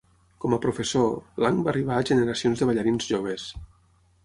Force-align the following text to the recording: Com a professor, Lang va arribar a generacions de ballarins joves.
Com 0.45 0.53
a 0.55 0.57
professor, 0.61 1.05
Lang 1.45 1.61
va 1.67 1.71
arribar 1.75 1.99
a 1.99 2.07
generacions 2.13 2.63
de 2.65 2.71
ballarins 2.73 3.13
joves. 3.13 3.49